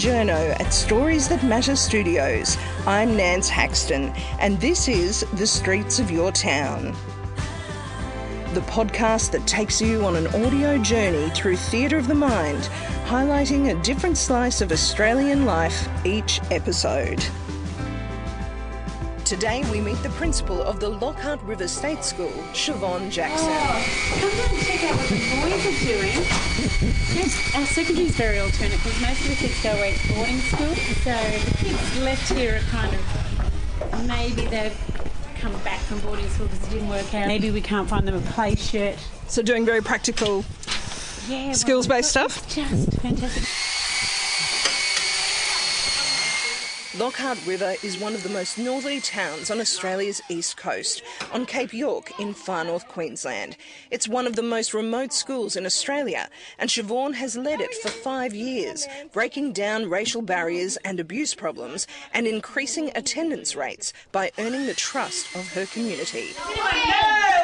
[0.00, 2.56] Journo at Stories That Matter Studios,
[2.86, 6.96] I'm Nance Haxton, and this is The Streets of Your Town.
[8.54, 12.70] The podcast that takes you on an audio journey through theatre of the mind,
[13.04, 17.22] highlighting a different slice of Australian life each episode.
[19.26, 23.50] Today we meet the principal of the Lockhart River State School, Siobhan Jackson.
[23.50, 26.49] Oh, come and check out what the boys are doing.
[26.60, 30.38] Yes, our secondary is very alternate because most of the kids go away to boarding
[30.40, 30.74] school.
[30.74, 34.76] So the kids left here are kind of maybe they've
[35.38, 37.26] come back from boarding school because it didn't work out.
[37.28, 38.98] Maybe we can't find them a play shirt.
[39.26, 40.44] So doing very practical
[41.28, 42.48] Yeah, skills-based well, stuff.
[42.54, 43.79] Just fantastic.
[46.98, 51.72] Lockhart River is one of the most northerly towns on Australia's east coast, on Cape
[51.72, 53.56] York in far north Queensland.
[53.92, 57.90] It's one of the most remote schools in Australia, and Siobhan has led it for
[57.90, 64.66] five years, breaking down racial barriers and abuse problems and increasing attendance rates by earning
[64.66, 66.30] the trust of her community.
[66.36, 66.52] No,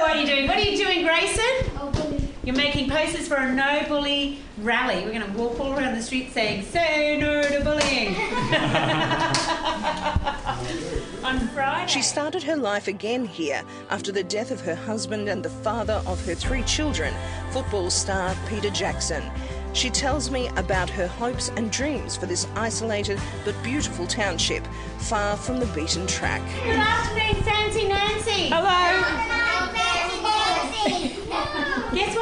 [0.01, 0.49] what are you doing?
[0.49, 1.71] What are you doing, Grayson?
[1.77, 2.06] Oh,
[2.47, 5.05] You're making posters for a no bully rally.
[5.05, 8.15] We're going to walk all around the street saying, say no to bullying.
[11.25, 11.91] On Friday.
[11.91, 16.01] She started her life again here after the death of her husband and the father
[16.07, 17.13] of her three children,
[17.51, 19.29] football star Peter Jackson.
[19.73, 24.65] She tells me about her hopes and dreams for this isolated but beautiful township,
[24.99, 26.43] far from the beaten track.
[26.63, 28.51] Good afternoon, Fancy Nancy.
[28.51, 29.46] Guess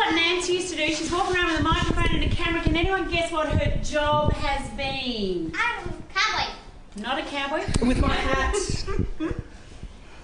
[0.05, 0.87] what Nancy used to do?
[0.95, 2.63] She's walking around with a microphone and a camera.
[2.63, 5.53] Can anyone guess what her job has been?
[5.55, 6.53] A cowboy.
[7.01, 7.65] Not a cowboy.
[7.87, 8.55] With my hat.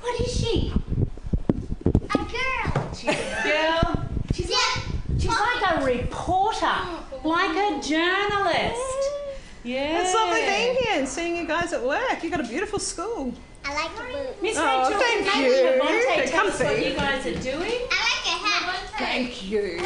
[0.00, 0.72] What is she?
[1.86, 2.90] A girl.
[2.94, 4.06] She's a girl.
[4.34, 4.84] She's like,
[5.18, 6.76] she's like a reporter,
[7.24, 8.80] like a journalist.
[9.62, 10.02] Yeah.
[10.02, 12.22] It's lovely being here and seeing you guys at work.
[12.22, 13.32] You've got a beautiful school.
[13.64, 14.42] I like the boot.
[14.42, 15.50] Miss Oh, Rachel, thank can you.
[15.50, 17.60] Devontae They're tell us what you guys are doing?
[17.60, 18.89] I like a hat.
[19.00, 19.78] Thank you.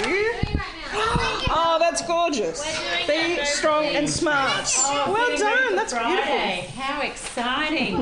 [1.56, 2.62] Oh, that's gorgeous.
[3.06, 4.66] Be strong and smart.
[4.76, 5.76] Oh, well done.
[5.76, 6.62] That's Friday.
[6.62, 6.82] beautiful.
[6.82, 7.96] How exciting.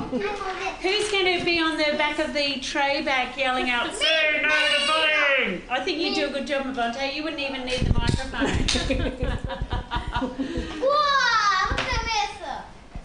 [0.81, 4.49] Who's going to be on the back of the tray back yelling out, say no
[4.49, 5.63] to bullying?
[5.71, 7.15] I think you do a good job, Mavante.
[7.15, 8.49] You wouldn't even need the microphone.
[10.23, 12.33] Wow, look at this.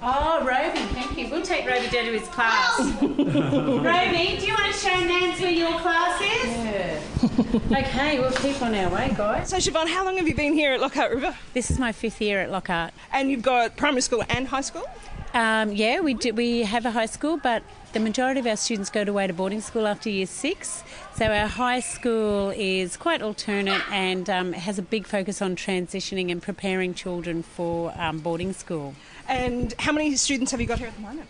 [0.01, 1.29] Oh, Roby, thank you.
[1.29, 2.79] We'll take Roby down to his class.
[3.01, 6.47] Roby, do you want to show Nancy where your class is?
[6.65, 7.77] Yeah.
[7.79, 9.49] okay, we'll keep on our way, guys.
[9.49, 11.35] So, Siobhan, how long have you been here at Lockhart River?
[11.53, 12.93] This is my fifth year at Lockhart.
[13.11, 14.85] And you've got primary school and high school?
[15.33, 18.89] Um, yeah, we do, we have a high school, but the majority of our students
[18.89, 20.83] go to way to boarding school after year six.
[21.15, 26.31] So our high school is quite alternate and um, has a big focus on transitioning
[26.31, 28.95] and preparing children for um, boarding school.
[29.27, 31.27] And how many students have you got here at the moment?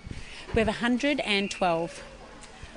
[0.53, 2.03] We have 112.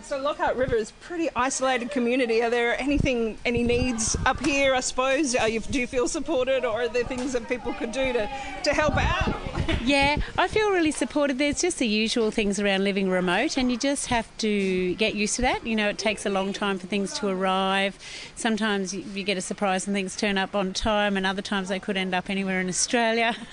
[0.03, 2.43] So Lockhart River is a pretty isolated community.
[2.43, 4.75] Are there anything, any needs up here?
[4.75, 5.37] I suppose.
[5.37, 8.29] Are you, do you feel supported, or are there things that people could do to,
[8.65, 9.50] to help out?
[9.85, 11.39] Yeah, I feel really supported.
[11.39, 15.37] There's just the usual things around living remote, and you just have to get used
[15.37, 15.67] to that.
[15.67, 17.99] You know, it takes a long time for things to arrive.
[18.37, 21.79] Sometimes you get a surprise and things turn up on time, and other times they
[21.79, 23.35] could end up anywhere in Australia.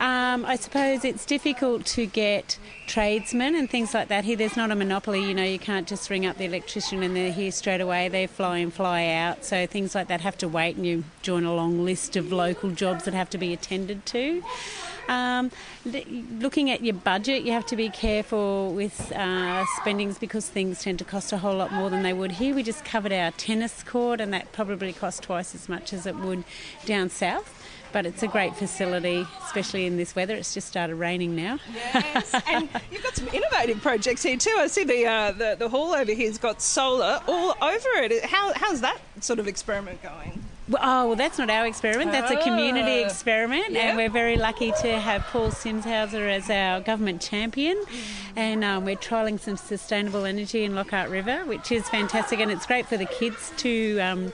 [0.00, 4.36] um, I suppose it's difficult to get tradesmen and things like that here.
[4.36, 7.32] There's not a monopoly, you know, you can't just ring up the electrician and they're
[7.32, 8.08] here straight away.
[8.08, 9.44] They fly in, fly out.
[9.44, 12.70] So things like that have to wait, and you join a long list of local
[12.70, 14.42] jobs that have to be attended to.
[15.08, 15.50] Um,
[15.84, 20.98] looking at your budget, you have to be careful with uh, spendings because things tend
[21.00, 22.54] to cost a whole lot more than they would here.
[22.54, 26.16] We just covered our tennis court, and that probably cost twice as much as it
[26.16, 26.44] would
[26.86, 27.62] down south.
[27.92, 30.34] But it's a great facility, especially in this weather.
[30.34, 31.60] It's just started raining now.
[31.94, 34.56] Yes, and you've got some innovative projects here too.
[34.58, 38.24] I see the uh, the, the hall over here's got solar all over it.
[38.24, 40.42] How, how's that sort of experiment going?
[40.66, 42.10] Well, oh, well, that's not our experiment.
[42.10, 43.06] That's a community Ah.
[43.06, 43.88] experiment, Yeah.
[43.88, 47.76] and we're very lucky to have Paul Simshauser as our government champion.
[48.34, 52.64] And um, we're trialling some sustainable energy in Lockhart River, which is fantastic, and it's
[52.64, 54.32] great for the kids to um,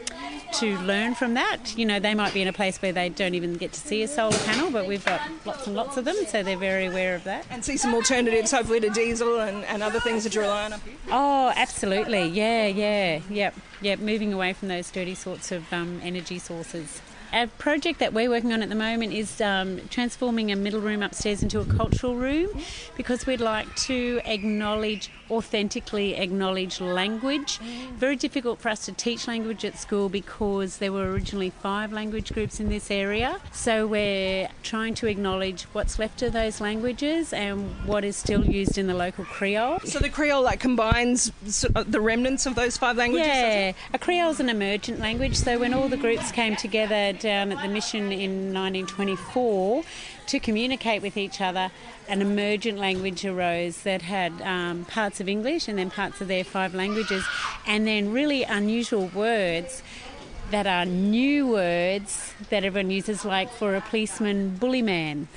[0.54, 1.76] to learn from that.
[1.76, 4.02] You know, they might be in a place where they don't even get to see
[4.02, 7.14] a solar panel, but we've got lots and lots of them, so they're very aware
[7.14, 7.46] of that.
[7.50, 10.80] And see some alternatives, hopefully to diesel and, and other things that you rely on.
[11.10, 12.26] Oh, absolutely.
[12.28, 13.98] Yeah, yeah, yep, yep.
[13.98, 17.00] Moving away from those dirty sorts of um, energy sources.
[17.32, 21.02] A project that we're working on at the moment is um, transforming a middle room
[21.02, 22.48] upstairs into a cultural room
[22.96, 27.58] because we'd like to acknowledge authentically acknowledge language.
[27.94, 32.32] Very difficult for us to teach language at school because there were originally five language
[32.32, 33.40] groups in this area.
[33.52, 38.76] So we're trying to acknowledge what's left of those languages and what is still used
[38.76, 39.78] in the local Creole.
[39.84, 43.28] So the Creole like combines the remnants of those five languages.
[43.28, 45.36] Yeah, a Creole is an emergent language.
[45.36, 49.84] So when all the groups came together down at the mission in 1924
[50.26, 51.70] to communicate with each other,
[52.08, 56.44] an emergent language arose that had um, parts of English and then parts of their
[56.44, 57.24] five languages,
[57.66, 59.82] and then really unusual words
[60.50, 65.28] that are new words that everyone uses, like for a policeman, bully man.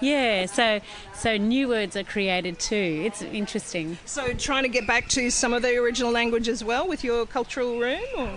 [0.00, 0.80] Yeah, so
[1.14, 3.02] so new words are created too.
[3.06, 3.98] It's interesting.
[4.04, 7.24] So trying to get back to some of the original language as well with your
[7.24, 8.02] cultural room.
[8.18, 8.30] Or?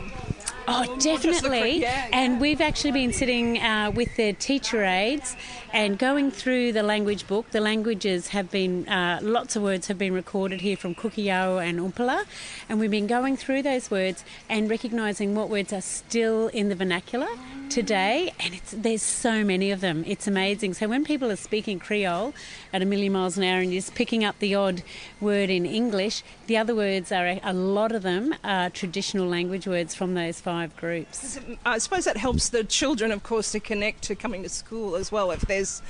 [0.68, 1.82] Oh, just definitely.
[1.82, 2.40] yeah, And yeah.
[2.40, 5.36] we've actually been sitting uh, with the teacher aides
[5.74, 7.52] and going through the language book.
[7.52, 11.64] The languages have been, uh, lots of words have been recorded here from Kuuku Ya'u
[11.68, 12.26] and Umpila.
[12.70, 16.76] And we've been going through those words and recognising what words are still in the
[16.76, 17.28] vernacular
[17.70, 18.34] today.
[18.40, 20.04] And it's, there's so many of them.
[20.08, 20.74] It's amazing.
[20.74, 22.34] So when people are speaking Creole
[22.72, 24.84] at a million miles an hour and just picking up the odd
[25.20, 29.96] word in English, the other words are, a lot of them are traditional language words
[29.96, 31.40] from those five groups.
[31.66, 35.12] I suppose that helps the children, of course, to connect to coming to school as
[35.12, 35.32] well.
[35.32, 35.82] If there's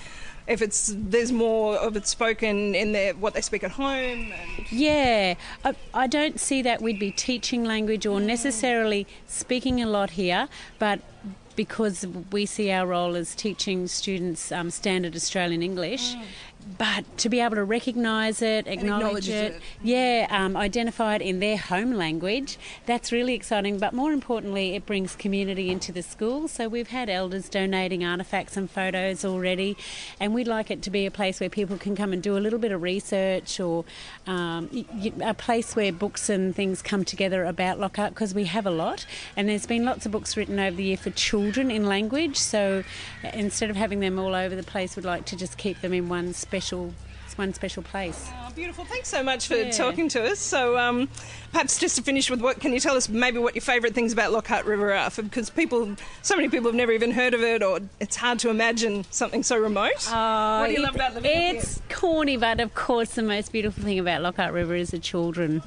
[0.48, 4.32] if it's there's more of it spoken in their what they speak at home.
[4.32, 9.88] And, Yeah, I, I don't see that we'd be teaching language or necessarily speaking a
[9.88, 11.00] lot here, but
[11.56, 16.16] because we see our role as teaching students um, standard Australian English.
[16.78, 19.62] But to be able to recognise it, acknowledge it, it.
[19.84, 22.58] yeah, um, identify it in their home language,
[22.88, 23.78] that's really exciting.
[23.78, 26.48] But more importantly, it brings community into the school.
[26.48, 29.78] So we've had elders donating artefacts and photos already,
[30.20, 32.40] and we'd like it to be a place where people can come and do a
[32.40, 33.86] little bit of research or
[34.26, 34.70] um,
[35.22, 39.06] a place where books and things come together about Lockhart because we have a lot.
[39.38, 42.38] And there's been lots of books written over the year for children in language.
[42.38, 42.84] So
[43.24, 45.94] uh, instead of having them all over the place, we'd like to just keep them
[45.94, 46.94] in one special
[47.38, 48.30] one special place.
[48.34, 48.86] oh, beautiful!
[48.86, 49.70] Thanks so much for Yeah.
[49.72, 50.40] talking to us.
[50.40, 51.10] So, um,
[51.52, 54.14] perhaps just to finish with, what can you tell us maybe what your favourite things
[54.14, 55.10] about Lockhart River are?
[55.10, 58.40] For, because people, so many people have never even heard of it, or it's hard
[58.40, 60.06] to imagine something so remote.
[60.08, 61.28] what do you it- love about the?
[61.28, 65.62] It's corny, but of course, the most beautiful thing about Lockhart River is the children.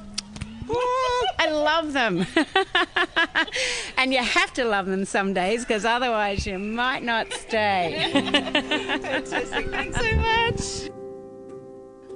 [0.71, 2.27] I love them.
[3.97, 8.11] and you have to love them some days because otherwise you might not stay.
[8.13, 9.71] Fantastic.
[9.71, 10.91] Thanks so much.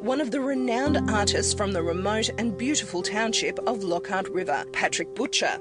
[0.02, 5.14] One of the renowned artists from the remote and beautiful township of Lockhart River, Patrick
[5.14, 5.58] Butcher.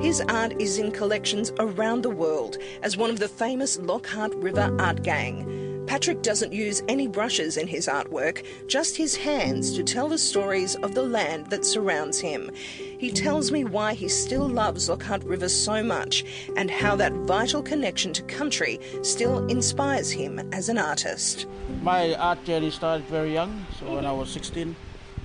[0.00, 4.74] His art is in collections around the world as one of the famous Lockhart River
[4.78, 5.69] art gang.
[5.86, 10.76] Patrick doesn't use any brushes in his artwork, just his hands to tell the stories
[10.76, 12.50] of the land that surrounds him.
[12.98, 16.24] He tells me why he still loves Lockhart River so much
[16.56, 21.46] and how that vital connection to country still inspires him as an artist.
[21.82, 24.76] My art journey started very young, so when I was 16.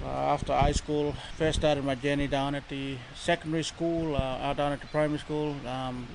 [0.03, 4.71] Uh, after high school, first started my journey down at the secondary school, uh, down
[4.71, 5.55] at the primary school.
[5.65, 6.07] Um,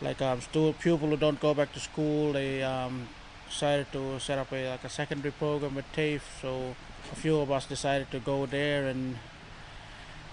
[0.00, 3.08] like um, still pupil who don't go back to school, they um,
[3.48, 6.22] decided to set up a like a secondary program with TAFE.
[6.40, 6.74] So
[7.12, 9.18] a few of us decided to go there, and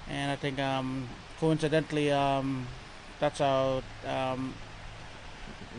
[0.09, 1.07] and I think um,
[1.39, 2.67] coincidentally um,
[3.19, 4.53] that's how um,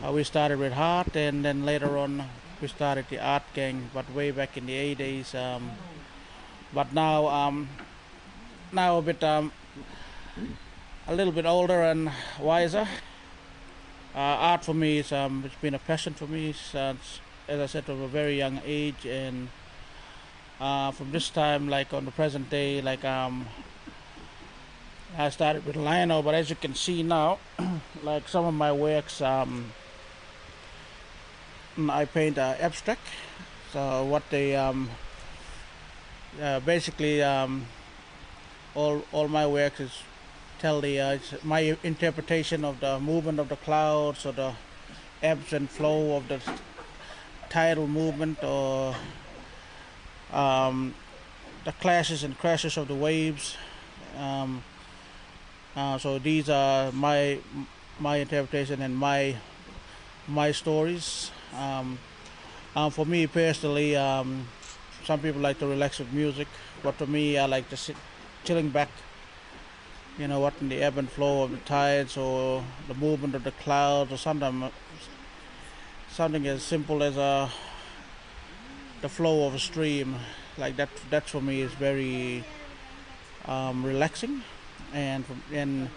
[0.03, 2.23] uh, we started with art, and then later on
[2.61, 5.35] we started the art gang, but way back in the 80s.
[5.35, 5.71] Um,
[6.73, 7.69] but now, um,
[8.71, 9.51] now a bit, um,
[11.07, 12.87] a little bit older and wiser.
[14.15, 17.65] Uh, art for me is um, it's been a passion for me since, as I
[17.67, 19.49] said, from a very young age, and
[20.59, 23.45] uh, from this time, like on the present day, like um,
[25.17, 27.39] I started with lino, but as you can see now,
[28.03, 29.71] like some of my works, um,
[31.77, 33.07] I paint uh, abstract.
[33.71, 34.89] So what they um,
[36.41, 37.67] uh, basically um,
[38.73, 40.03] all all my works is
[40.59, 44.53] tell the uh, my interpretation of the movement of the clouds or the
[45.21, 46.39] ebbs and flow of the
[47.49, 48.95] tidal movement or
[50.31, 50.93] um,
[51.63, 53.57] the clashes and crashes of the waves.
[54.17, 54.63] Um,
[55.75, 57.39] uh, so these are my
[57.99, 59.35] my interpretation and my
[60.27, 61.31] my stories.
[61.57, 61.97] Um,
[62.75, 64.47] um, for me personally, um,
[65.03, 66.47] some people like to relax with music,
[66.83, 67.95] but for me, I like to sit
[68.43, 68.89] chilling back.
[70.17, 73.51] You know, watching the ebb and flow of the tides or the movement of the
[73.51, 74.71] clouds, or sometimes
[76.15, 77.51] something as simple as a
[79.01, 80.15] the flow of a stream.
[80.57, 80.89] Like that.
[81.09, 82.43] That for me is very
[83.45, 84.41] um, relaxing,
[84.93, 85.89] and and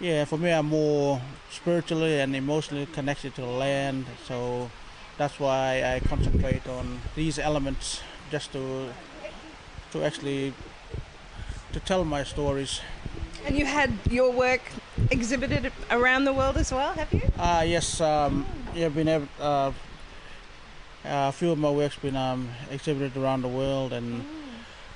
[0.00, 1.20] yeah, for me, I'm more
[1.50, 4.06] spiritually and emotionally connected to the land.
[4.26, 4.70] So
[5.18, 8.92] that's why I concentrate on these elements just to
[9.92, 10.54] to actually
[11.72, 12.80] to tell my stories.
[13.44, 14.60] And you had your work
[15.10, 17.22] exhibited around the world as well, have you?
[17.38, 19.72] Uh, yes, um, yeah, been able, uh,
[21.04, 24.24] a few of my works been um, exhibited around the world, and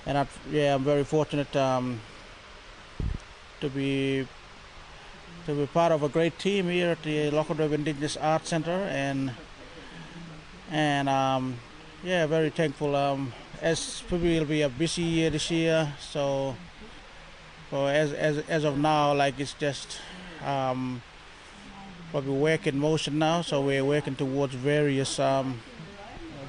[0.06, 2.00] and I, yeah, I'm very fortunate um,
[3.60, 4.26] to be
[5.46, 8.86] to be part of a great team here at the Lockhart River Indigenous Art Center,
[8.90, 9.32] and
[10.70, 11.58] and um,
[12.04, 12.94] yeah, very thankful.
[12.94, 16.54] Um, as probably will be a busy year this year, so
[17.70, 19.98] so as as as of now, like it's just
[20.44, 21.02] um,
[22.10, 23.42] probably work in motion now.
[23.42, 25.60] So we're working towards various, um,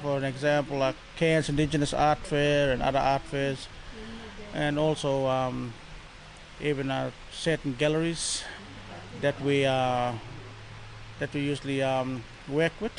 [0.02, 3.68] for an example, like Cairns Indigenous Art Fair and other art fairs,
[4.54, 5.72] and also um,
[6.60, 8.44] even uh, certain galleries
[9.20, 10.12] that we uh,
[11.18, 12.92] that we usually um, work with.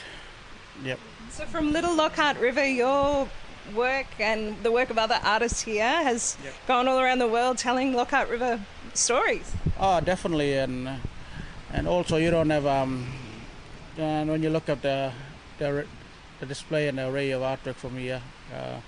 [0.83, 0.99] Yep.
[1.29, 3.27] So from Little Lockhart River, your
[3.75, 6.53] work and the work of other artists here has Yep.
[6.67, 8.59] gone all around the world telling Lockhart River
[8.93, 9.51] stories.
[9.79, 10.89] Oh, definitely, and
[11.73, 13.07] and also you don't have um,
[13.97, 15.11] and when you look at the
[15.57, 15.85] the,
[16.39, 18.21] the display and the array of artwork from here,
[18.55, 18.79] uh,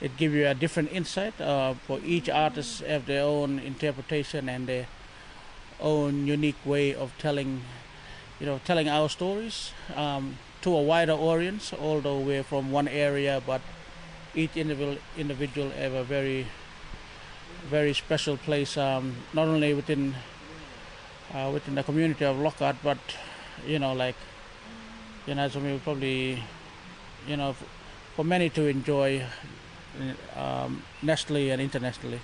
[0.00, 1.38] it gives you a different insight.
[1.40, 4.86] Uh, for each artist have their own interpretation and their
[5.80, 7.62] own unique way of telling,
[8.40, 11.72] you know, telling our stories um, to a wider audience.
[11.72, 13.60] Although we're from one area, but
[14.34, 16.46] each individual individual have a very
[17.70, 20.14] very special place, um, not only within
[21.34, 22.98] uh, within the community of Lockhart, but
[23.66, 24.16] you know, like
[25.26, 26.42] you know, so we probably
[27.26, 27.54] you know,
[28.16, 29.22] for many to enjoy
[30.36, 32.20] um, nationally and internationally.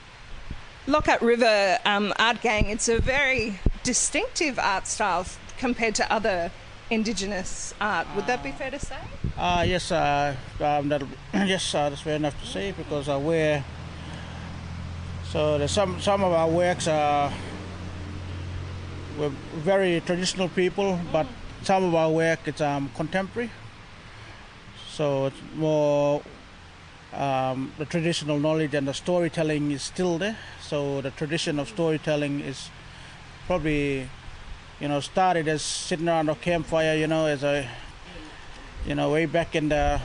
[0.87, 5.27] Lockhart River um, Art Gang, it's a very distinctive art style
[5.59, 6.51] compared to other
[6.91, 8.07] Indigenous art.
[8.15, 8.99] Would that be fair to say?
[9.37, 10.91] Uh, yes, uh, um,
[11.35, 13.65] yes, uh, that's fair enough to say because uh, we're
[15.31, 17.33] so there's some some of our works are
[19.19, 21.27] we're very traditional people, but
[21.63, 23.51] some of our work it's um, contemporary.
[24.91, 26.23] So it's more
[27.13, 30.37] um, the traditional knowledge and the storytelling is still there.
[30.61, 32.71] So the tradition of storytelling is
[33.47, 34.09] probably
[34.81, 37.69] you know started as sitting around a campfire, you know, as a
[38.87, 40.01] you know way back in the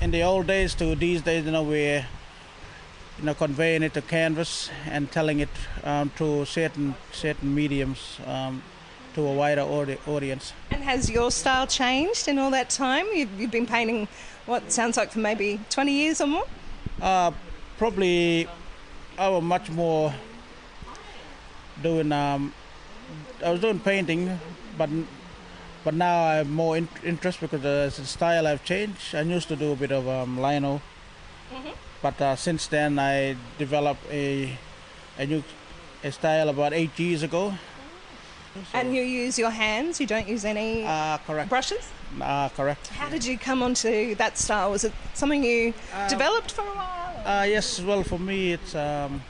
[0.00, 2.04] in the old days to these days you know we're
[3.18, 5.48] you know conveying it to canvas and telling it
[5.84, 8.62] um, to certain certain mediums um,
[9.14, 13.06] to a wider audi- audience And has your style changed in all that time?
[13.14, 14.08] You've, you've been painting
[14.46, 16.44] what sounds like for maybe 20 years or more?
[17.00, 17.30] uh,
[17.78, 18.48] probably
[19.18, 20.12] I was much more
[21.82, 22.52] doing um,
[23.44, 24.38] I was doing painting
[24.78, 24.88] but
[25.84, 29.14] but now I'm more in- interest because the style I've changed.
[29.14, 30.80] I used to do a bit of um, lino.
[32.00, 34.56] But uh, since then I developed a
[35.18, 35.42] a new
[36.04, 37.54] a style about eight years ago.
[38.74, 41.48] And you use your hands, you don't use any uh, correct.
[41.48, 41.88] brushes?
[42.20, 42.88] uh, correct.
[42.88, 44.70] How did you come onto that style?
[44.70, 47.22] Was it something you Um, developed for a while?
[47.24, 49.22] Uh, yes, well, for me, it's um,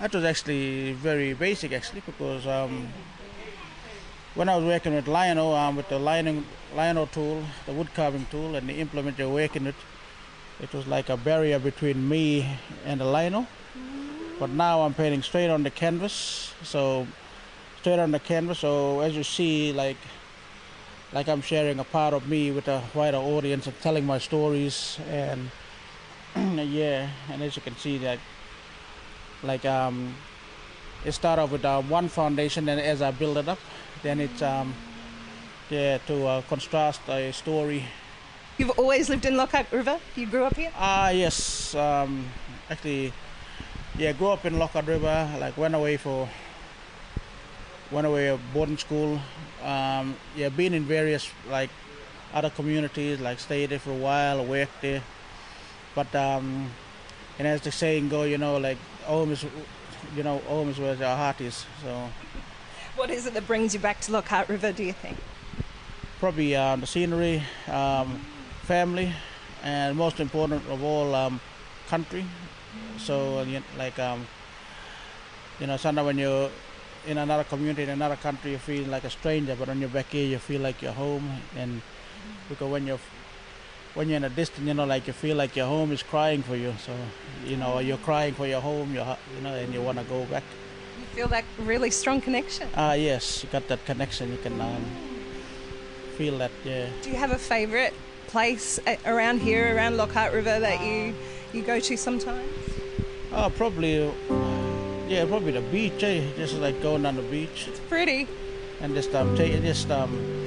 [0.00, 2.88] that was actually very basic, actually, because um,
[4.34, 8.26] when I was working with Lino, um, with the lining, Lino tool, the wood carving
[8.30, 9.76] tool, and the implement you're working with,
[10.58, 12.48] it was like a barrier between me
[12.86, 13.46] and the Lino.
[14.38, 17.06] But now I'm painting straight on the canvas, so
[17.80, 18.60] straight on the canvas.
[18.60, 19.98] So as you see, like
[21.12, 24.98] like I'm sharing a part of me with a wider audience and telling my stories
[25.08, 25.50] and
[26.36, 28.18] yeah, and as you can see, that
[29.42, 30.14] like um,
[31.04, 33.58] it started off with uh, one foundation, and as I build it up,
[34.02, 34.74] then it's um,
[35.70, 37.84] yeah to uh, contrast a story.
[38.58, 39.98] You've always lived in Lockhart River?
[40.16, 40.72] You grew up here?
[40.76, 42.26] Ah yes, um,
[42.68, 43.12] actually,
[43.96, 45.28] yeah, grew up in Lockhart River.
[45.40, 46.28] Like went away for
[47.90, 49.20] went away to boarding school.
[49.62, 51.70] Um, yeah, been in various like
[52.32, 55.02] other communities, like stayed there for a while, worked there.
[55.94, 56.70] But um,
[57.38, 59.44] and as the saying go, you know, like home is,
[60.16, 61.64] you know, home is where our heart is.
[61.82, 62.08] So
[62.96, 65.16] What is it that brings you back to Lockhart River, do you think?
[66.18, 68.20] probably uh, the scenery, um,
[68.64, 69.10] family,
[69.62, 71.40] and most important of all, um,
[71.88, 72.24] country.
[72.98, 74.26] So uh, like um,
[75.58, 76.50] you know, sometimes when you're
[77.06, 80.10] in another community in another country, you feel like a stranger, but when you're back
[80.10, 81.40] here, you feel like you're home.
[81.56, 81.80] And
[82.50, 83.00] because when you're
[83.94, 86.42] when you're in a distance, you know, like you feel like your home is crying
[86.42, 86.74] for you.
[86.84, 86.92] So,
[87.44, 90.04] you know, you're crying for your home, your, hu- you know, and you want to
[90.04, 90.42] go back.
[91.00, 92.68] You feel that really strong connection.
[92.76, 94.30] Ah, yes, you got that connection.
[94.30, 94.84] You can um,
[96.16, 96.50] feel that.
[96.64, 96.88] Yeah.
[97.02, 97.94] Do you have a favourite
[98.28, 101.14] place around here, around Lockhart River, that you
[101.52, 102.46] you go to sometimes?
[103.32, 104.06] Oh, probably.
[104.06, 104.12] uh,
[105.08, 106.04] Yeah, probably the beach.
[106.04, 106.22] Eh?
[106.36, 108.28] Just like going on the beach It's Pretty.
[108.80, 110.39] and just um, take just um,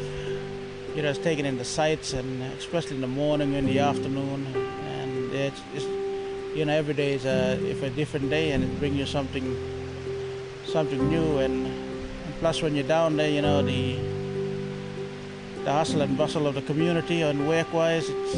[0.96, 4.46] you know, just taking in the sights and especially in the morning and the afternoon
[4.56, 5.86] and it's, it's
[6.56, 9.58] you know every day is a if a different day and it brings you something
[10.66, 13.96] something new and, and plus when you're down there you know the
[15.64, 18.36] the hustle and bustle of the community and work wise it's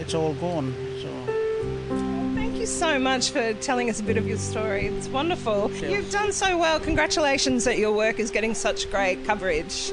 [0.00, 1.12] it's all gone so
[2.34, 4.86] Thank you so much for telling us a bit of your story.
[4.86, 5.70] It's wonderful.
[5.72, 6.80] You've done so well.
[6.80, 9.92] Congratulations that your work is getting such great coverage